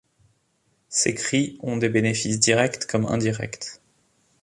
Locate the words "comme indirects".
2.87-3.67